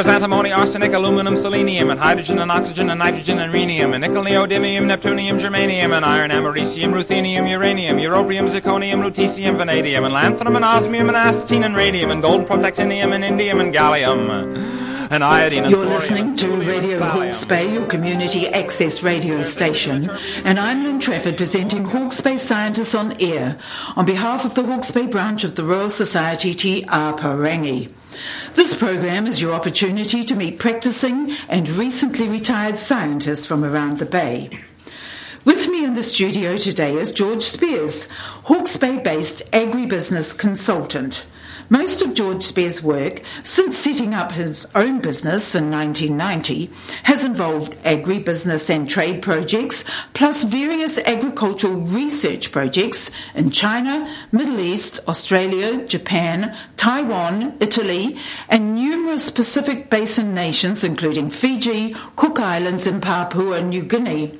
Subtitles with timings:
[0.00, 4.22] There's antimony, arsenic, aluminum, selenium, and hydrogen and oxygen and nitrogen and rhenium, and nickel,
[4.22, 10.64] neodymium, neptunium, germanium, and iron, americium, ruthenium, uranium, europium, zirconium, lutetium, vanadium, and lanthanum, and
[10.64, 14.79] osmium, and astatine, and radium, and gold, protactinium, and indium, and gallium.
[15.12, 17.44] And iodine You're listening to Radio Hawke's.
[17.44, 20.08] Bay, your community access radio station,
[20.44, 23.58] and I'm Lynn Trafford presenting Hawke's Bay Scientists on Air
[23.96, 27.92] on behalf of the Hawke's Bay branch of the Royal Society Te Aparangi.
[28.54, 34.06] This program is your opportunity to meet practicing and recently retired scientists from around the
[34.06, 34.60] Bay.
[35.44, 38.08] With me in the studio today is George Spears,
[38.44, 41.28] Hawke's Bay based agribusiness consultant.
[41.72, 46.68] Most of George Spears' work, since setting up his own business in 1990,
[47.04, 54.98] has involved agribusiness and trade projects, plus various agricultural research projects in China, Middle East,
[55.06, 63.62] Australia, Japan, Taiwan, Italy, and numerous Pacific Basin nations, including Fiji, Cook Islands, and Papua
[63.62, 64.39] New Guinea.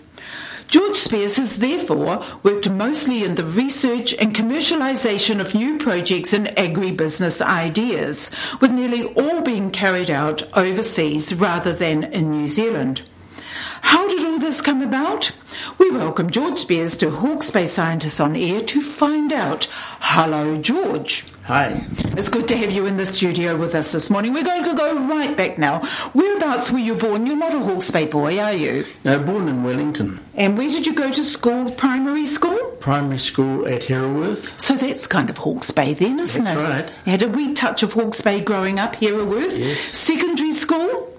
[0.70, 6.46] George Spears has therefore worked mostly in the research and commercialisation of new projects and
[6.56, 13.02] agribusiness ideas, with nearly all being carried out overseas rather than in New Zealand.
[13.82, 15.32] How did all this come about?
[15.78, 19.66] We welcome George Spears to Hawke's Bay Scientists on Air to find out.
[20.00, 21.24] Hello, George.
[21.44, 21.84] Hi.
[22.16, 24.32] It's good to have you in the studio with us this morning.
[24.32, 25.80] We're going to go right back now.
[26.12, 27.26] Whereabouts were you born?
[27.26, 28.84] You're not a Hawke's Bay boy, are you?
[29.04, 31.70] Now, born in Wellington, And where did you go to school?
[31.72, 32.58] Primary school?
[32.80, 34.58] primary school at Hereworth.
[34.58, 36.62] So that's kind of Hawke's Bay then, isn't That's it?
[36.62, 36.96] That's right.
[37.04, 39.58] You had a wee touch of Hawke's Bay growing up, Hereworth.
[39.58, 39.78] Yes.
[39.80, 41.09] Secondary school?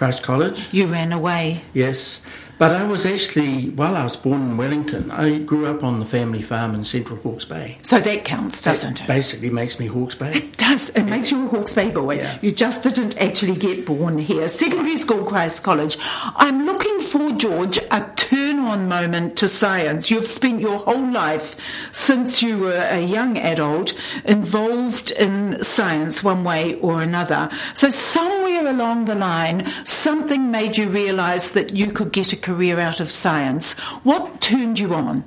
[0.00, 1.60] Christ College, You ran away.
[1.74, 2.22] yes.
[2.56, 6.04] But I was actually, while I was born in Wellington, I grew up on the
[6.04, 7.78] family farm in central Hawke's Bay.
[7.82, 9.06] So that counts, doesn't it?
[9.06, 10.32] Basically makes me Hawke's Bay.
[10.34, 10.90] It does.
[10.90, 12.16] It makes you a Hawke's Bay boy.
[12.16, 12.36] Yeah.
[12.42, 14.46] You just didn't actually get born here.
[14.48, 15.96] Secondary school, Christ College.
[16.02, 20.10] I'm looking for, George, a turn on moment to science.
[20.10, 21.56] You've spent your whole life
[21.92, 23.92] since you were a young adult
[24.24, 27.50] involved in science one way or another.
[27.74, 32.78] So somewhere along the line, something made you realise that you could get a career
[32.78, 33.78] out of science.
[34.04, 35.24] What turned you on?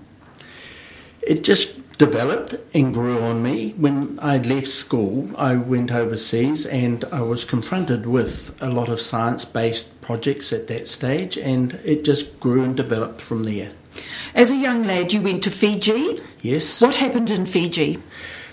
[1.25, 3.69] It just developed and grew on me.
[3.77, 8.99] When I left school, I went overseas and I was confronted with a lot of
[8.99, 13.71] science based projects at that stage, and it just grew and developed from there.
[14.35, 16.19] As a young lad, you went to Fiji.
[16.41, 16.81] Yes.
[16.81, 17.99] What happened in Fiji?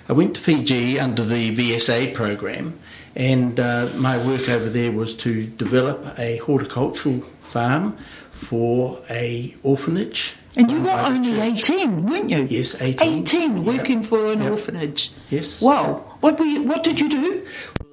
[0.08, 2.78] I went to Fiji under the VSA program,
[3.16, 7.96] and uh, my work over there was to develop a horticultural farm
[8.40, 10.36] for a orphanage.
[10.56, 11.70] And you were only church.
[11.70, 12.46] 18, weren't you?
[12.50, 13.12] Yes, 18.
[13.22, 13.74] 18, Yep.
[13.74, 14.50] working for an Yep.
[14.50, 15.10] orphanage.
[15.30, 15.62] Yes.
[15.62, 16.02] Wow.
[16.20, 17.42] What you, what did you do?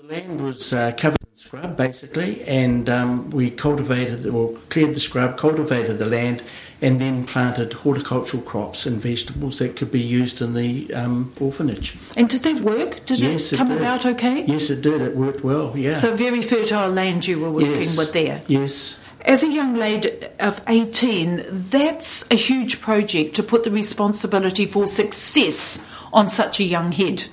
[0.01, 4.99] The land was uh, covered in scrub, basically, and um, we cultivated or cleared the
[4.99, 6.41] scrub, cultivated the land,
[6.81, 11.95] and then planted horticultural crops and vegetables that could be used in the um, orphanage.
[12.15, 13.05] And did that work?
[13.05, 13.77] Did yes, it come did.
[13.77, 14.45] about okay?
[14.45, 15.01] Yes, it did.
[15.01, 15.73] It worked well.
[15.75, 15.91] Yeah.
[15.91, 17.97] So very fertile land you were working yes.
[17.97, 18.41] with there.
[18.47, 18.99] Yes.
[19.27, 24.87] As a young lady of 18, that's a huge project to put the responsibility for
[24.87, 27.25] success on such a young head.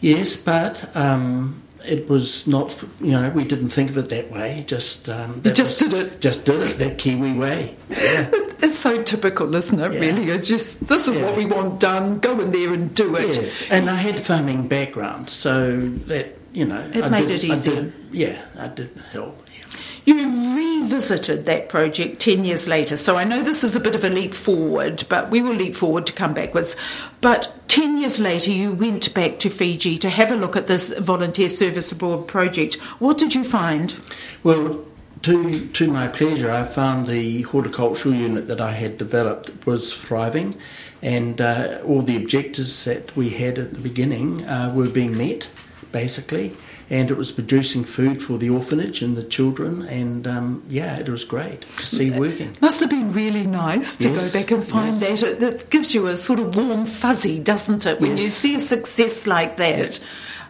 [0.00, 2.82] Yes, but um, it was not.
[3.00, 4.64] You know, we didn't think of it that way.
[4.66, 6.20] Just um, that just was- did it.
[6.22, 7.76] Just did it that Kiwi way.
[7.90, 8.30] Yeah.
[8.60, 10.00] It's so typical, isn't it, Yeah.
[10.00, 10.30] really?
[10.30, 11.26] It's just, this is Yeah.
[11.26, 13.36] what we want done, go in there and do it.
[13.36, 15.76] yes, and I had farming background, so
[16.08, 17.74] that you know, It I made did- it easier.
[17.82, 19.46] did- yeah, I did help.
[19.56, 19.64] Yeah.
[20.08, 22.96] You revisited that project 10 years later.
[22.96, 25.76] So I know this is a bit of a leap forward, but we will leap
[25.76, 26.76] forward to come backwards.
[27.20, 30.96] But 10 years later, you went back to Fiji to have a look at this
[30.96, 32.76] volunteer service abroad project.
[33.00, 34.00] What did you find?
[34.42, 34.82] Well,
[35.24, 40.56] to to my pleasure, I found the horticultural unit that I had developed was thriving,
[41.02, 45.50] and uh, all the objectives that we had at the beginning uh, were being met,
[45.92, 46.56] basically.
[46.90, 51.06] And it was producing food for the orphanage and the children, and um, yeah, it
[51.08, 52.56] was great to see working.
[52.62, 55.20] Must have been really nice to Yes, go back and find yes.
[55.20, 55.42] that.
[55.42, 58.00] It, gives you a sort of warm fuzzy, doesn't it?
[58.00, 58.20] When Yes.
[58.22, 60.00] you see a success like that.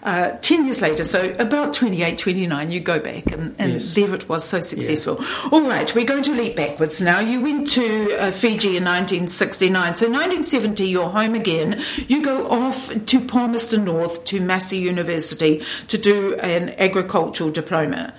[0.02, 3.94] Uh, 10 years later, so about 28, 29, you go back, and, and Yes.
[3.94, 5.20] there it was so successful.
[5.50, 7.20] All right, we're going to leap backwards now.
[7.20, 9.94] You went to uh, Fiji in 1969.
[9.96, 11.82] So 1970, you're home again.
[12.06, 18.14] You go off to Palmerston North to Massey University to do an agricultural diploma.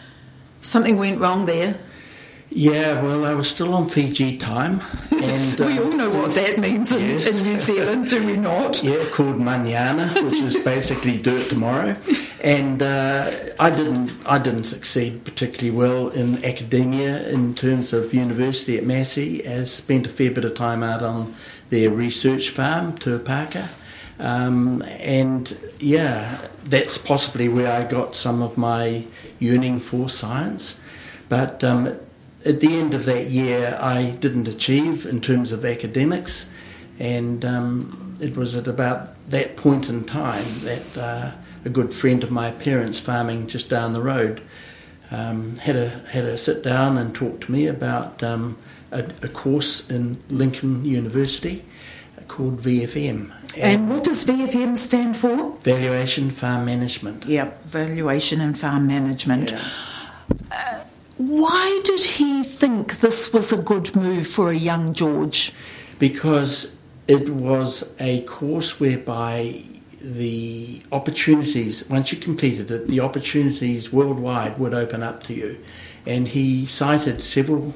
[0.62, 1.76] Something went wrong there.
[2.51, 4.81] Yeah, well, I was still on Fiji time,
[5.12, 7.28] and we uh, all know what that means in, Yes.
[7.40, 8.84] in New Zealand, do we not?
[8.90, 11.96] Yeah, called manana, which is basically do it tomorrow.
[12.44, 18.78] And uh, I didn't, I didn't succeed particularly well in academia in terms of university
[18.78, 19.45] at Massey.
[19.45, 21.36] As spent a fair bit of time out on
[21.69, 23.69] their research farm, Tuapaka.
[24.19, 29.06] Um, and yeah, that's possibly where I got some of my
[29.40, 30.80] yearning for science.
[31.30, 31.95] But um,
[32.45, 36.50] at the end of that year, I didn't achieve in terms of academics,
[36.97, 41.31] and um, it was at about that point in time that uh,
[41.65, 44.41] a good friend of my parents, farming just down the road,
[45.12, 48.57] um, had a had a sit down and talk to me about um,
[48.92, 51.65] a, a course in Lincoln University
[52.27, 55.57] called VFM, And what does VFM stand for?
[55.63, 57.25] Valuation Farm Management.
[57.25, 59.51] Yep, valuation and farm management.
[60.51, 60.83] Yeah.
[61.19, 65.54] Why did he think this was a good move for a young George?
[66.00, 66.75] because
[67.07, 69.62] it was a course whereby
[70.01, 75.63] the opportunities, once you completed it, the opportunities worldwide would open up to you.
[76.06, 77.75] And he cited several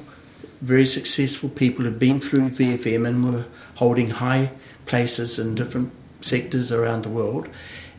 [0.62, 3.44] very successful people who'd been through VFM and were
[3.76, 4.50] holding high
[4.86, 5.92] places in different
[6.22, 7.48] sectors around the world.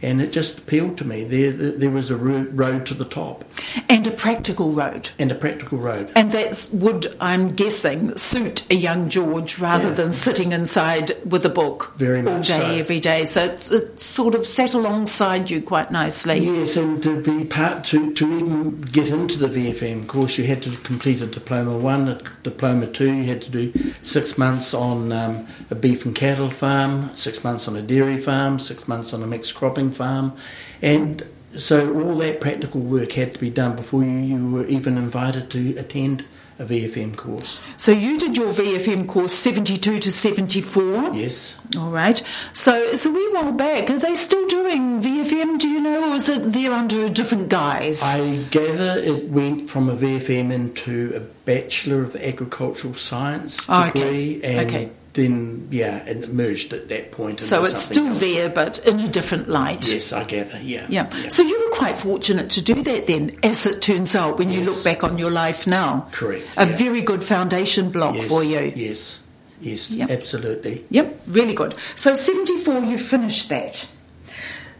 [0.01, 1.23] And it just appealed to me.
[1.23, 3.43] There, there was a road to the top
[3.89, 5.09] And a practical road.
[5.17, 6.11] and a practical road.
[6.15, 9.93] And that would, I'm guessing, suit a young George rather Yeah.
[9.93, 12.65] than sitting inside with a book Very all day, so.
[12.65, 13.25] every day.
[13.25, 16.39] So it's, it sort of sat alongside you quite nicely.
[16.39, 20.61] Yes, and to be part to, to even get into the VFM course, you had
[20.63, 23.11] to complete a diploma one, a diploma two.
[23.11, 27.67] You had to do six months on um, a beef and cattle farm, six months
[27.67, 30.33] on a dairy farm, six months on a mixed cropping farm,
[30.81, 31.23] and
[31.55, 35.49] so all that practical work had to be done before you, you were even invited
[35.51, 36.25] to attend
[36.57, 37.59] a VFM course.
[37.75, 41.11] So you did your VFM course 72 to 74.
[41.13, 41.59] Yes.
[41.77, 42.21] All right.
[42.53, 43.89] So it's a wee while back.
[43.89, 47.49] Are they still doing VFM, do you know, or is it they're under a different
[47.49, 48.01] guise?
[48.03, 54.41] I gather it went from a VFM into a Bachelor of Agricultural Science Oh, okay.
[54.41, 54.91] and Okay.
[55.15, 57.41] Then yeah, it merged at that point.
[57.41, 58.19] so it's still else.
[58.19, 59.91] there, but in a different light.
[59.91, 60.59] Yes, I gather.
[60.61, 60.85] Yeah.
[60.89, 61.09] Yeah.
[61.29, 64.61] So you were quite fortunate to do that then, as it turns out, when you
[64.61, 66.09] look back on your life now.
[66.11, 66.75] Correct, A yeah.
[66.75, 68.73] very good foundation block yes, for you.
[68.75, 69.23] Yes.
[69.61, 69.91] Yes.
[69.91, 70.09] Yep.
[70.09, 70.85] Absolutely.
[70.89, 71.75] Yep, really good.
[71.95, 73.87] So 74, you finished that.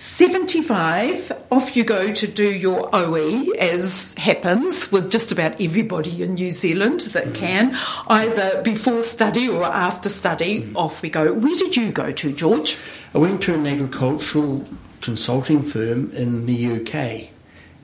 [0.06, 6.36] 75, off you go to do your OE, as happens with just about everybody in
[6.36, 7.76] New Zealand that can,
[8.08, 10.72] either before study or after study.
[10.76, 11.34] Off we go.
[11.34, 12.78] Where did you go to, George?
[13.16, 14.64] I went to an agricultural
[15.02, 17.32] consulting firm in the UK,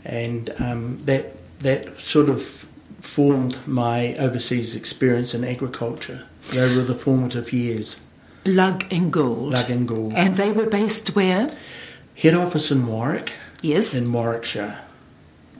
[0.06, 2.44] and um, that that sort of
[3.00, 6.28] formed my overseas experience in agriculture.
[6.54, 8.00] They were the formative years.
[8.46, 9.54] Lug and Gould.
[9.54, 10.14] Lug and Gould.
[10.14, 11.50] And they were based where?
[12.16, 13.98] Head office in Warwick, Yes.
[13.98, 14.78] in Warwickshire.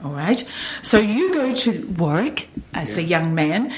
[0.04, 0.44] All right.
[0.82, 3.72] So you go to Warwick as a young man,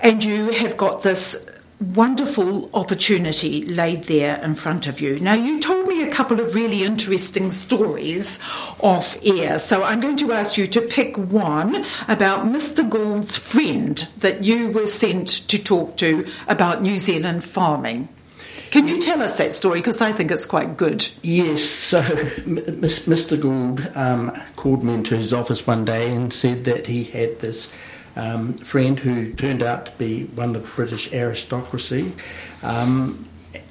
[0.00, 1.48] and you have got this
[1.80, 5.18] wonderful opportunity laid there in front of you.
[5.20, 8.40] Now, you told me a couple of really interesting stories
[8.80, 12.88] off air, so I'm going to ask you to pick one about Mr.
[12.88, 18.08] Gould's friend that you were sent to talk to about New Zealand farming.
[18.70, 19.80] Can you tell us that story?
[19.80, 21.08] Because I think it's quite good.
[21.22, 23.40] Yes, so Mr.
[23.40, 27.72] Gould um, called me into his office one day and said that he had this
[28.16, 32.12] um, friend who turned out to be one of the British aristocracy
[32.62, 33.24] um,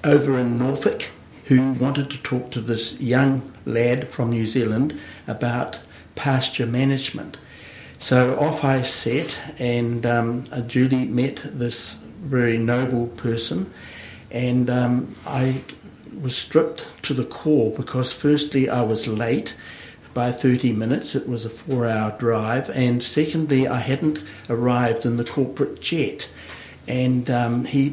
[0.04, 1.10] over in Norfolk
[1.46, 5.80] who wanted to talk to this young lad from New Zealand about
[6.16, 7.38] pasture management.
[8.00, 13.72] So off I set and um, duly met this very noble person,
[14.32, 15.62] and um, I
[16.22, 19.56] was stripped to the core because, firstly, I was late
[20.14, 24.20] by 30 minutes, it was a four hour drive, and secondly, I hadn't
[24.50, 26.28] arrived in the corporate jet.
[26.88, 27.90] And um, he,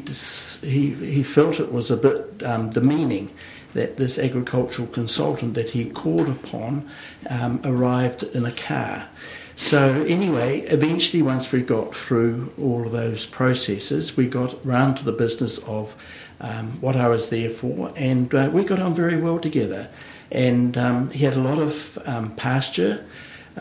[0.61, 3.31] he, he felt it was a bit um, demeaning
[3.75, 6.89] that this agricultural consultant that he called upon
[7.29, 9.07] um, arrived in a car.
[9.55, 15.05] So anyway, eventually, once we got through all of those processes, we got round to
[15.05, 15.95] the business of
[16.39, 19.89] um, what I was there for, and uh, we got on very well together.
[20.31, 23.05] and um, he had a lot of um, pasture,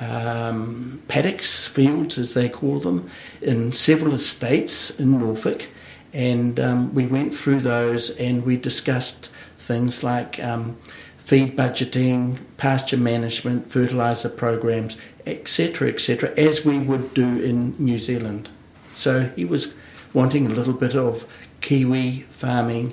[0.01, 3.11] um, paddocks, fields as they call them,
[3.43, 5.69] in several estates in Norfolk.
[6.13, 10.37] And um, we went through those and we discussed things like
[11.19, 18.49] feed budgeting, pasture management, fertiliser programs, etc., etc., as we would do in New Zealand.
[18.95, 19.75] So he was
[20.13, 21.27] wanting a little bit of
[21.65, 22.93] Kiwi farming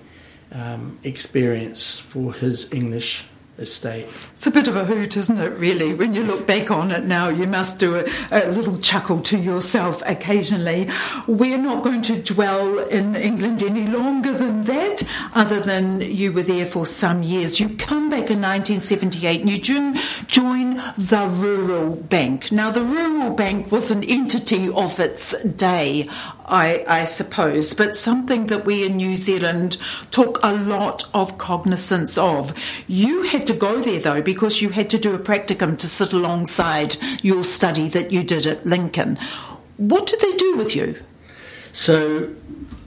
[0.53, 3.25] um, experience for his English
[3.61, 4.07] estate.
[4.33, 5.93] It's a bit of a hoot, isn't it, really?
[5.93, 9.37] When you look back on it now, you must do a, a, little chuckle to
[9.37, 10.89] yourself occasionally.
[11.27, 15.03] We're not going to dwell in England any longer than that,
[15.33, 17.59] other than you were there for some years.
[17.59, 22.51] You come back in 1978 and you join the Rural Bank.
[22.51, 26.07] Now, the Rural Bank was an entity of its day.
[26.45, 29.77] I, I, suppose, but something that we in New Zealand
[30.11, 32.53] took a lot of cognizance of.
[32.87, 36.13] You had to go there though because you had to do a practicum to sit
[36.13, 39.17] alongside your study that you did at Lincoln.
[39.77, 40.95] What did they do with you?
[41.73, 42.33] So,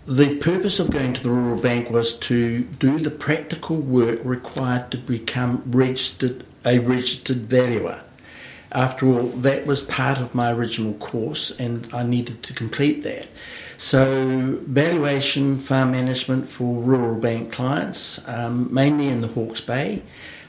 [0.06, 4.90] the purpose of going to the Rural Bank was to do the practical work required
[4.90, 8.00] to become registered a registered valuer.
[8.72, 13.28] After all, that was part of my original course, and I needed to complete that.
[13.76, 20.02] So, valuation, farm management for rural bank clients, um, mainly in the Hawke's Bay.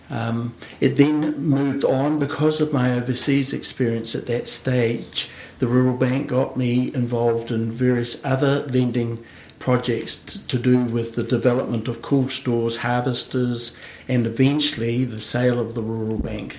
[0.09, 5.29] Um, it then moved on because of my overseas experience at that stage.
[5.59, 9.23] The Rural Bank got me involved in various other lending
[9.59, 13.75] projects to do with the development of cool stores, harvesters,
[14.07, 16.57] and eventually the sale of the Rural Bank.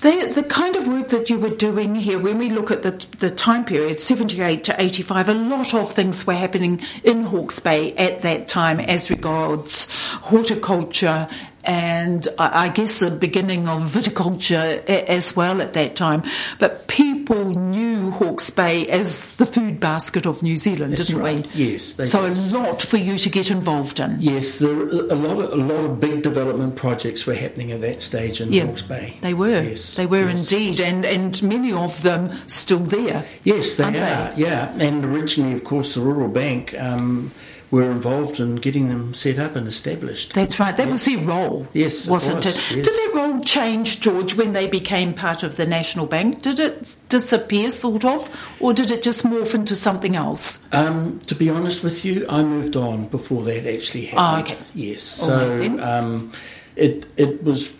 [0.00, 3.06] The, the kind of work that you were doing here, when we look at the,
[3.18, 7.94] the time period, 78 to 85, a lot of things were happening in Hawke's Bay
[7.94, 9.88] at that time as regards
[10.24, 11.28] horticulture
[11.64, 16.22] and I guess the beginning of viticulture as well at that time.
[16.58, 21.54] But people knew Hawke's Bay as the food basket of New Zealand, That's didn't right.
[21.54, 21.64] we?
[21.72, 22.10] Yes.
[22.10, 22.36] So did.
[22.36, 24.16] a lot for you to get involved in.
[24.20, 28.02] Yes, there a lot of a lot of big development projects were happening at that
[28.02, 29.16] stage in yeah, Hawke's Bay.
[29.20, 29.62] They were.
[29.62, 30.52] Yes, they were yes.
[30.52, 33.24] indeed, and and many of them still there.
[33.44, 34.32] Yes, they are.
[34.36, 36.74] Yeah, and originally, of course, the Rural Bank.
[36.78, 37.30] Um,
[37.74, 40.32] were involved in getting them set up and established.
[40.32, 40.76] That's right.
[40.76, 41.66] That was their role.
[41.72, 42.76] Yes, it wasn't was, it?
[42.76, 42.86] yes.
[42.86, 46.42] Did their role change, George, when they became part of the National Bank?
[46.42, 48.28] Did it disappear, sort of,
[48.60, 50.68] or did it just morph into something else?
[50.72, 54.48] Um, to be honest with you, I moved on before that actually happened.
[54.48, 54.64] Oh, okay.
[54.74, 56.32] Yes, All so right um,
[56.76, 57.74] it it was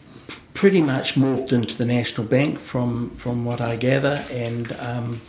[0.55, 5.21] pretty much morphed into the National Bank from from what I gather, and um,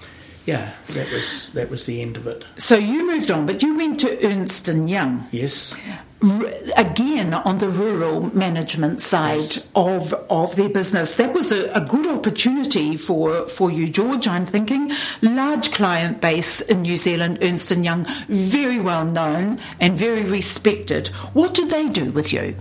[0.45, 2.45] yeah, that was that was the end of it.
[2.57, 5.27] So you moved on, but you went to Ernst and Young.
[5.31, 5.75] Yes,
[6.23, 6.45] R-
[6.77, 9.67] again on the rural management side Yes.
[9.75, 11.17] of of their business.
[11.17, 14.27] That was a, a good opportunity for for you, George.
[14.27, 17.39] I'm thinking large client base in New Zealand.
[17.41, 21.07] Ernst and Young, very well known and very respected.
[21.33, 22.55] What did they do with you?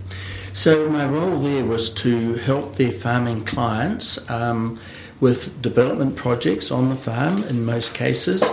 [0.53, 4.79] So my role there was to help their farming clients um,
[5.19, 8.43] with development projects on the farm in most cases,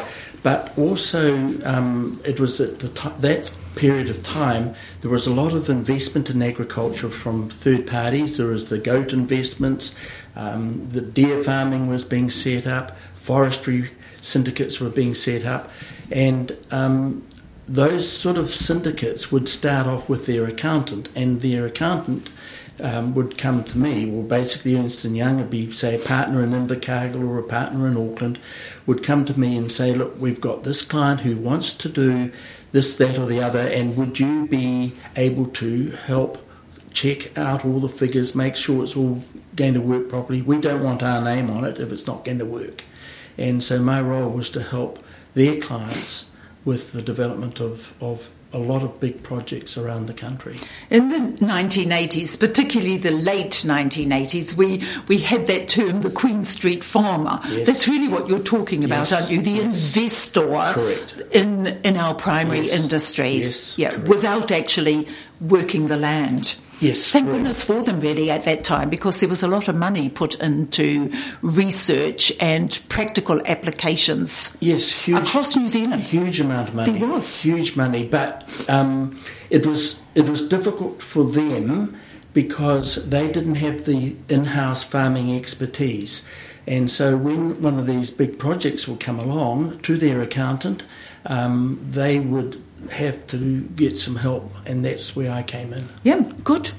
[0.43, 5.53] but also um, it was at ti that period of time there was a lot
[5.55, 8.37] of investment in agriculture from third parties.
[8.37, 9.95] There was the goat investments,
[10.37, 13.91] um, the deer farming was being set up, forestry
[14.21, 15.71] syndicates were being set up,
[16.11, 17.25] and um,
[17.67, 22.31] those sort of syndicates would start off with their accountant, and their accountant
[22.81, 24.07] um, would come to me.
[24.07, 27.87] Well, basically, Ernst and Young would be, say, a partner in Invercargill or a partner
[27.87, 28.39] in Auckland,
[28.87, 32.33] would come to me and say, "Look, we've got this client who wants to do
[32.73, 36.47] this, that, or the other, and would you be able to help
[36.93, 39.23] check out all the figures, make sure it's all
[39.57, 40.43] going to work properly?
[40.43, 42.85] We don't want our name on it if it's not going to work."
[43.39, 44.99] And so my role was to help
[45.35, 46.31] their clients
[46.65, 50.57] with the development of, of a lot of big projects around the country.
[50.91, 56.85] In the 1980s, particularly the late 1980s, we, we had that term, the Queen Street
[56.85, 57.41] farmer.
[57.49, 57.67] Yes.
[57.67, 59.13] That's really what you're talking about, Yes.
[59.13, 59.41] aren't you?
[59.43, 59.65] The Yes.
[59.97, 60.43] investor
[60.73, 61.15] Correct.
[61.33, 64.09] in in our primary industries, yeah, correct.
[64.09, 65.07] without actually
[65.41, 66.55] working the land.
[66.83, 67.39] Yes, Thank correct.
[67.39, 70.35] goodness for them, really, at that time, because there was a lot of money put
[70.41, 71.13] into
[71.43, 75.19] research and practical applications Yes, huge.
[75.23, 76.03] across New Zealand.
[76.03, 76.99] Huge amount of money.
[76.99, 77.39] There was.
[77.39, 79.19] huge money, but um,
[79.51, 81.99] it was it was difficult for them
[82.35, 86.27] because they didn't have the in-house farming expertise,
[86.67, 90.85] and so when one of these big projects would come along to their accountant,
[91.27, 92.61] um, they would
[92.91, 95.85] have to get some help, and that's where I came in.
[96.03, 96.71] Yeah, good.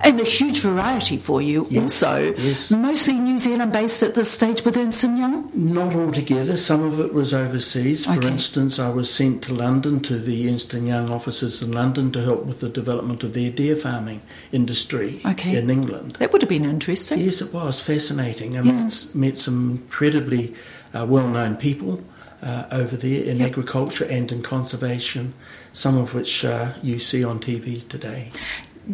[0.00, 2.34] And a huge variety for you Yes, also.
[2.36, 2.70] yes.
[2.70, 5.50] Mostly New Zealand based at this stage with Ernst Young?
[5.54, 6.58] Not altogether.
[6.58, 8.04] Some of it was overseas.
[8.04, 12.20] For instance, I was sent to London to the Ernst Young offices in London to
[12.22, 14.20] help with the development of their deer farming
[14.52, 15.56] industry Okay.
[15.56, 16.16] in England.
[16.18, 17.20] That would have been interesting.
[17.20, 18.58] Yes, it was fascinating.
[18.58, 18.72] I Yeah.
[18.72, 20.54] met, met some incredibly
[20.92, 22.00] uh, well-known people
[22.44, 23.48] uh, over there in Yep.
[23.48, 25.32] agriculture and in conservation,
[25.72, 28.30] some of which uh, you see on TV today.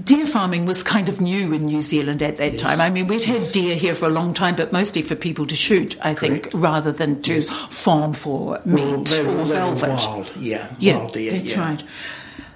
[0.05, 2.61] Deer farming was kind of new in New Zealand at that Yes.
[2.63, 2.81] time.
[2.81, 5.57] I mean, we'd had deer here for a long time, but mostly for people to
[5.57, 7.51] shoot, I think, rather than to Yes.
[7.51, 9.89] farm for meat Well, were- or velvet.
[10.07, 11.33] wild, yeah, Yeah, wild deer.
[11.33, 11.61] that's yeah.
[11.61, 11.83] right.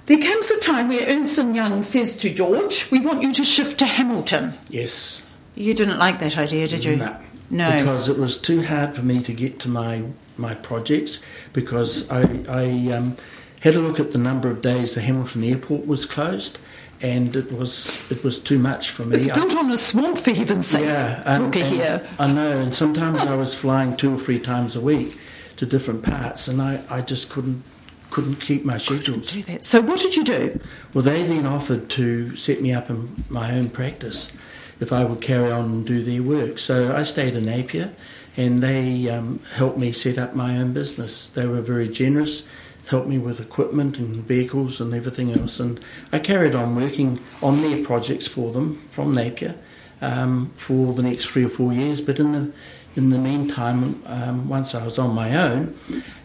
[0.05, 3.79] There comes a time where Ernst Young says to George, "We want you to shift
[3.79, 5.23] to Hamilton." Yes.
[5.55, 6.95] You didn't like that idea, did you?
[6.95, 7.15] No.
[7.49, 7.71] No.
[7.79, 10.03] Because it was too hard for me to get to my,
[10.37, 11.21] my projects
[11.53, 13.15] because I, I um,
[13.61, 16.59] had a look at the number of days the Hamilton airport was closed
[17.01, 19.17] and it was it was too much for me.
[19.17, 20.85] it's I- built on a swamp, for heaven's sake.
[20.85, 22.07] yeah, and here.
[22.19, 25.17] I know, and sometimes I was flying two or three times a week
[25.57, 27.63] to different parts and I, I just couldn't
[28.11, 29.33] couldn't keep my schedules.
[29.33, 29.65] Do that.
[29.65, 30.59] So, what did you do?
[30.93, 34.31] Well, they then offered to set me up in my own practice
[34.79, 36.59] if I would carry on and do their work.
[36.59, 37.91] So I stayed in Napier
[38.37, 41.29] and they um, helped me set up my own business.
[41.29, 42.47] They were very generous,
[42.87, 45.59] helped me with equipment and vehicles and everything else.
[45.59, 45.79] And
[46.11, 49.55] I carried on working on their projects for them from Napier
[50.01, 52.01] um, for the next three or four years.
[52.01, 52.51] But in the
[52.95, 55.77] in the meantime, um, once I was on my own,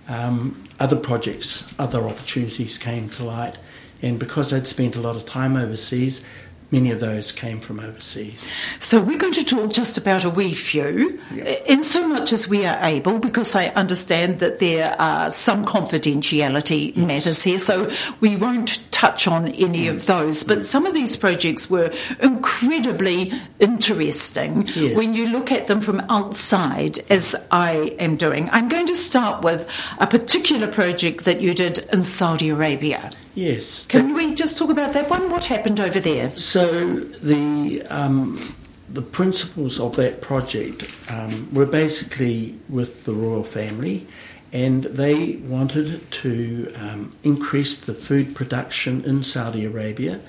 [0.06, 3.58] um, other projects, other opportunities came to light.
[4.02, 6.24] And because I'd spent a lot of time overseas,
[6.70, 8.50] many of those came from overseas.
[8.78, 11.18] So we're going to talk just about a wee few,
[11.66, 16.96] in so much as we are able, because I understand that there are some confidentiality
[16.96, 19.90] matters here, so we won't touch on any Mm.
[19.90, 20.42] of those.
[20.44, 24.96] But some of these projects were incredibly interesting Yes.
[24.96, 28.48] when you look at them from outside, as I am doing.
[28.52, 29.66] I'm going to start with
[29.98, 33.10] a particular project that you did in Saudi Arabia.
[33.34, 33.86] Yes.
[33.86, 35.30] Can we just talk about that one?
[35.30, 36.34] What happened over there?
[36.36, 36.66] So
[37.00, 38.38] the um,
[38.92, 44.06] the principles of that project um, were basically with the royal family,
[44.52, 50.20] and they wanted to um, increase the food production in Saudi Arabia.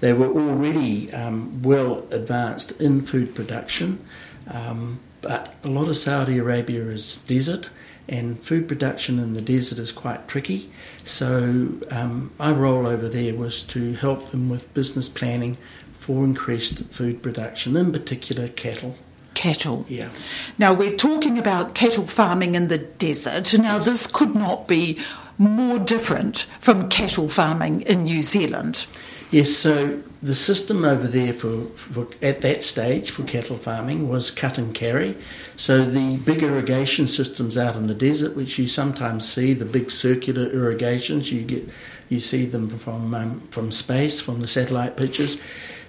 [0.00, 4.04] They were already um, well advanced in food production,
[4.50, 7.70] um, but a lot of Saudi Arabia is desert,
[8.08, 10.70] and food production in the desert is quite tricky.
[11.04, 15.56] So um, my role over there was to help them with business planning
[15.94, 18.96] for increased food production, in particular cattle.
[19.34, 19.84] Cattle.
[19.88, 20.08] Yeah.
[20.56, 23.56] Now, we're talking about cattle farming in the desert.
[23.58, 24.98] Now, this could not be
[25.36, 28.86] more different from cattle farming in New Zealand.
[29.30, 34.30] Yes, so the system over there for, for at that stage for cattle farming was
[34.30, 35.16] cut and carry.
[35.56, 39.90] So the big irrigation systems out in the desert, which you sometimes see, the big
[39.90, 41.68] circular irrigations, you get
[42.08, 45.38] you see them from um, from space, from the satellite pictures.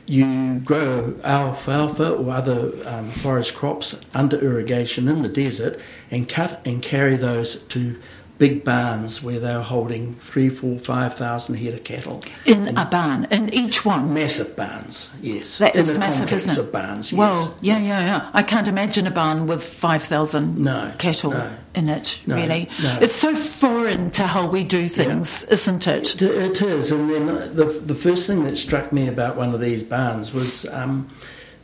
[0.06, 5.80] You grow alfalfa or other um, forage crops under irrigation in the desert
[6.12, 7.96] and cut and carry those to
[8.40, 12.24] big barns where they're holding three, four, five thousand head of cattle.
[12.46, 14.14] In a barn, in each one.
[14.14, 15.60] Massive barns, yes.
[15.60, 16.58] That In is massive, isn't it?
[16.58, 17.20] of barns, yes.
[17.20, 17.88] Well, yeah, yes.
[17.88, 18.30] yeah, yeah.
[18.34, 21.54] I can't imagine a barn with 5,000 No, cattle no.
[21.76, 22.70] in it, No, really.
[22.80, 26.20] It's so foreign to how we do things, isn't it?
[26.22, 27.26] It, it is, and then
[27.56, 31.10] the the first thing that struck me about one of these barns was um,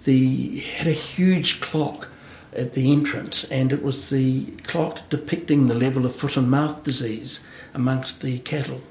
[0.03, 2.09] the had a huge clock
[2.55, 6.83] at the entrance, and it was the clock depicting the level of foot and mouth
[6.83, 8.81] disease amongst the cattle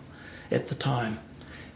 [0.51, 1.19] at the time.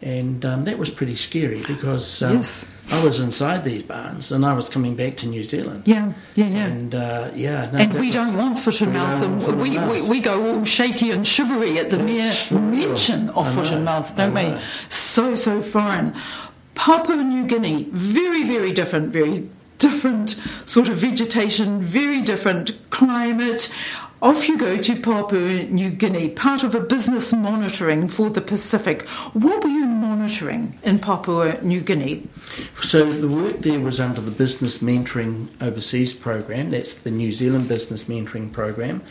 [0.01, 2.73] And um, that was pretty scary because um, Yes.
[2.93, 5.83] I was inside these barns and I was coming back to New Zealand.
[5.87, 6.67] Yeah, yeah, yeah.
[6.67, 9.53] And uh, yeah, no, And we was- don't want foot and we mouth, and foot
[9.55, 10.09] and we, we, mouth.
[10.09, 12.61] we go all shaky and shivery at the mere sure.
[12.61, 14.57] mention of I foot and mouth, don't we?
[14.89, 16.15] So, so foreign.
[16.77, 19.49] Papua New Guinea, very, very different, very
[19.79, 20.31] different
[20.67, 23.73] sort of vegetation, very different climate.
[24.21, 29.07] Off you go to Papua New Guinea, part of a business monitoring for the Pacific.
[29.33, 32.27] What were you monitoring in Papua New Guinea?
[32.83, 36.71] So the work there was under the Business Mentoring Overseas Program.
[36.71, 39.03] That's the New Zealand Business Mentoring Program.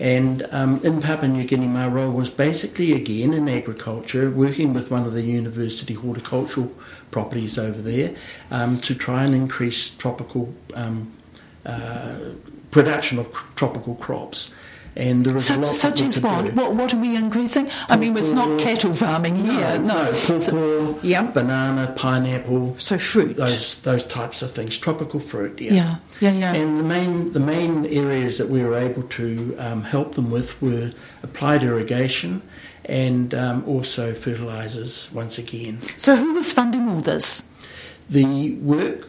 [0.00, 4.90] And um, in Papua New Guinea, my role was basically again in agriculture, working with
[4.90, 6.72] one of the university horticultural
[7.10, 8.14] properties over there
[8.50, 11.12] um, to try and increase tropical um,
[11.66, 12.18] uh,
[12.70, 14.52] production of cr- tropical crops.
[14.96, 16.52] And there is a Such, lot such as what?
[16.54, 16.74] what?
[16.74, 17.70] What are we increasing?
[17.88, 19.78] I mean, it's not cattle farming here.
[19.78, 21.22] No, So- pawpaw, yeah.
[21.22, 22.74] banana, pineapple.
[22.78, 23.36] So fruit.
[23.36, 25.60] Those those types of things, tropical fruit.
[25.60, 26.54] Yeah, Yeah, yeah, yeah.
[26.54, 30.60] And the main the main areas that we were able to um, help them with
[30.60, 30.90] were
[31.22, 32.42] applied irrigation
[32.88, 35.08] and um, also fertilizers.
[35.12, 37.50] Once again, So who was funding all this?
[38.10, 39.06] the work.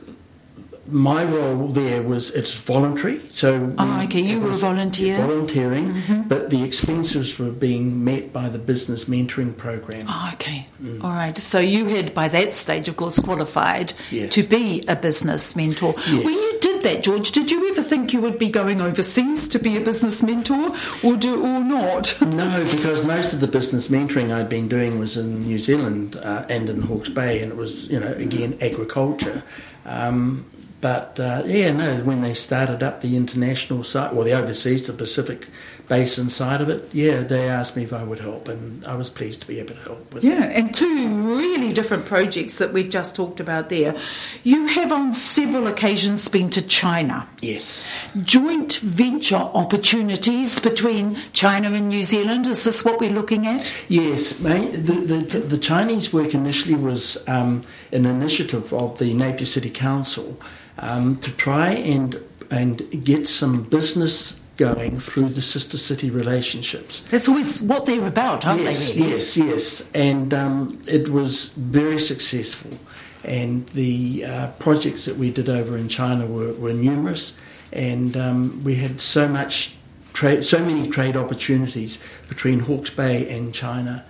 [0.92, 5.18] My role there was it's voluntary, so Oh, okay, you were volunteer.
[5.18, 5.28] Mm-hmm.
[5.28, 10.08] volunteering, but the expenses were being met by the business mentoring program.
[10.10, 10.66] Oh, okay.
[11.04, 11.38] All right.
[11.38, 14.34] So you had, by that stage, of course, qualified Yes.
[14.34, 15.94] to be a business mentor.
[16.08, 16.26] Yes.
[16.26, 19.78] When you that, George, did you ever think you would be going overseas to be
[19.78, 22.16] a business mentor, or do or not?
[22.40, 26.46] No, because most of the business mentoring I'd been doing was in New Zealand uh,
[26.48, 29.44] and in Hawke's Bay, and it was, you know, again, agriculture.
[29.86, 30.46] Um,
[30.80, 34.94] but uh, yeah, no, when they started up the international side, or the overseas, the
[34.94, 35.48] Pacific
[35.90, 39.10] Basin side of it, yeah, they asked me if I would help, and I was
[39.10, 42.90] pleased to be able to help with Yeah, and two really different projects that we've
[42.90, 43.96] just talked about there.
[44.44, 47.28] You have on several occasions been to China.
[47.42, 47.88] Yes.
[48.22, 53.74] Joint venture opportunities between China and New Zealand, is this what we're looking at?
[53.88, 59.72] Yes, the, the, the Chinese work initially was um, an initiative of the Napier City
[59.72, 60.40] Council
[60.78, 62.22] um, to try and
[62.52, 67.00] and get some business going through the sister city relationships.
[67.10, 69.00] That's always what they're about, aren't yes, they?
[69.00, 69.14] Really?
[69.14, 72.78] yes, yes, and um, it was very successful.
[73.24, 77.38] And the uh, projects that we did over in China were, were numerous,
[77.72, 79.76] and um, we had so much
[80.12, 84.04] trade, so many trade opportunities between Hawke's Bay and China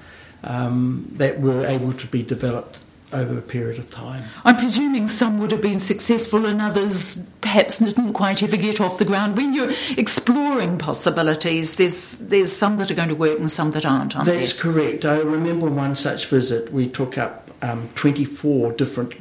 [0.43, 2.79] um, that were able to be developed
[3.11, 4.23] over a period of time.
[4.45, 8.97] I'm presuming some would have been successful and others perhaps didn't quite ever get off
[8.97, 9.35] the ground.
[9.35, 13.85] When you're exploring possibilities, there's there's some that are going to work and some that
[13.85, 14.73] aren't, aren't That's there?
[14.73, 15.05] correct.
[15.05, 16.71] I remember one such visit.
[16.71, 19.15] We took up um, 24 different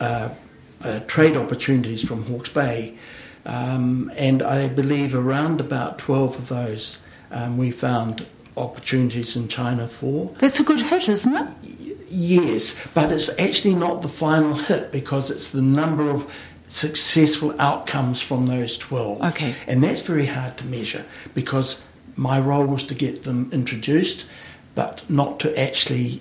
[0.00, 0.28] uh,
[0.82, 2.96] uh, trade opportunities from Hawke's Bay,
[3.46, 9.88] um, and I believe around about 12 of those um, we found opportunities in China
[9.88, 10.32] for.
[10.38, 11.48] That's a good hit, isn't it?
[12.14, 16.30] Yes, but it's actually not the final hit because it's the number of
[16.68, 19.22] successful outcomes from those 12.
[19.22, 19.54] Okay.
[19.66, 21.82] And that's very hard to measure because
[22.16, 24.30] my role was to get them introduced,
[24.76, 26.20] but not to actually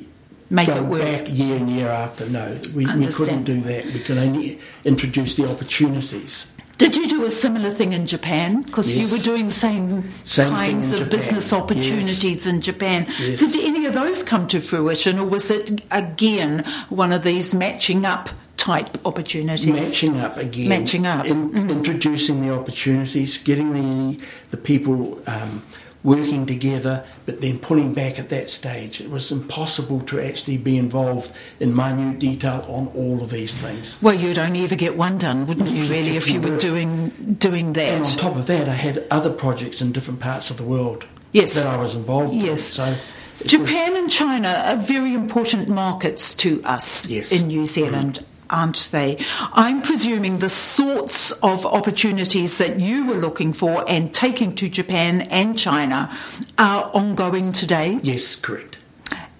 [0.49, 1.01] Make go it work.
[1.01, 2.27] back year and year after.
[2.27, 3.85] No, we, we couldn't do that.
[3.85, 6.51] We could only introduce the opportunities.
[6.83, 8.63] Did you do a similar thing in Japan?
[8.63, 11.09] Because you were doing same, Same kinds of Japan.
[11.17, 13.05] business opportunities in Japan.
[13.19, 13.39] Yes.
[13.39, 18.03] Did any of those come to fruition, or was it again one of these matching
[18.05, 19.65] up type opportunities?
[19.67, 20.67] Matching up again.
[20.67, 21.25] Matching up.
[21.25, 21.69] Mm-hmm.
[21.69, 24.19] Introducing the opportunities, getting the,
[24.51, 25.63] the people um,
[26.03, 28.99] working together, but then pulling back at that stage.
[28.99, 33.99] It was impossible to actually be involved in minute detail on all of these things.
[34.01, 35.83] Well, you'd only ever get one done, wouldn't you?
[35.83, 37.93] Really, if you were doing doing that?
[37.93, 41.05] And on top of that, I had other projects in different parts of the world
[41.31, 41.55] Yes.
[41.55, 42.39] that I was involved in.
[42.41, 42.61] Yes.
[42.63, 42.97] So it
[43.43, 47.31] was- Japan and China are very important markets to us Yes.
[47.31, 48.23] in New Zealand.
[48.53, 49.17] Aren't they?
[49.53, 55.21] I'm presuming the sorts of opportunities that you were looking for and taking to Japan
[55.21, 56.15] and China
[56.59, 58.77] are ongoing today yes, correct.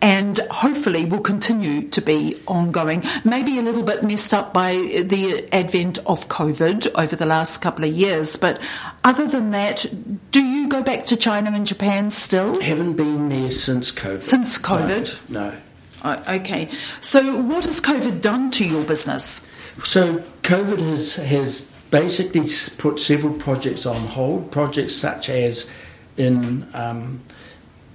[0.01, 3.03] and hopefully will continue to be ongoing.
[3.23, 7.85] Maybe a little bit messed up by the advent of COVID over the last couple
[7.85, 8.59] of years, but
[9.03, 9.85] other than that,
[10.31, 12.59] do you go back to China and Japan still?
[12.61, 14.23] Haven't been there since COVID.
[14.23, 15.29] Since COVID?
[15.29, 15.51] No.
[15.51, 15.57] no.
[16.03, 16.69] Oh, okay.
[16.99, 19.47] So, what has COVID done to your business?
[19.83, 24.51] So COVID has has basically put several projects on hold.
[24.51, 25.69] Projects such as
[26.17, 27.21] in um,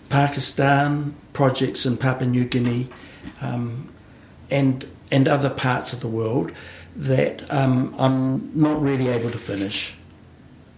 [0.08, 2.88] Pakistan, projects in Papua New Guinea,
[3.40, 3.88] um,
[4.50, 6.52] and and other parts of the world
[6.96, 9.94] that um, I'm not really able to finish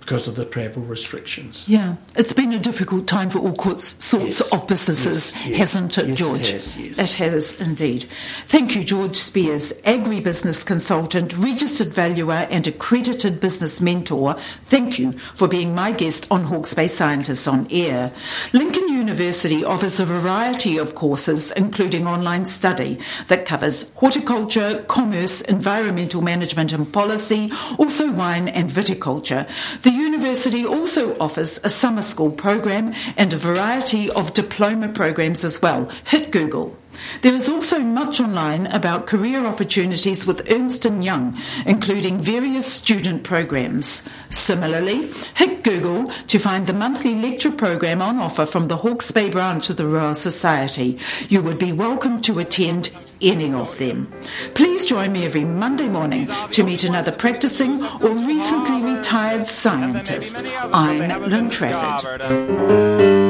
[0.00, 1.68] because of the travel restrictions.
[1.68, 4.52] Yeah, it's been a difficult time for all sorts sorts Yes.
[4.52, 5.58] of businesses, Yes, yes.
[5.58, 6.50] hasn't it, Yes, it George?
[6.50, 6.98] has.
[6.98, 8.06] It has indeed.
[8.48, 14.34] Thank you, George Spears, agribusiness consultant, registered valuer, and accredited business mentor.
[14.64, 18.10] Thank you for being my guest on Hawke's Bay Scientists on Air.
[18.52, 26.22] Lincoln University offers a variety of courses, including online study that covers horticulture, commerce, environmental
[26.22, 29.48] management and policy, also wine and viticulture.
[29.90, 35.60] The university also offers a summer school program and a variety of diploma programs as
[35.60, 35.90] well.
[36.04, 36.79] Hit Google.
[37.22, 43.22] There is also much online about career opportunities with Ernst & Young, including various student
[43.24, 44.08] programs.
[44.30, 49.30] Similarly, hit Google to find the monthly lecture program on offer from the Hawke's Bay
[49.30, 50.98] branch of the Royal Society.
[51.28, 52.90] You would be welcome to attend
[53.22, 54.10] any of them.
[54.54, 60.44] Please join me every Monday morning to meet another practicing or recently retired scientist.
[60.72, 63.29] I'm Lynn Trafford.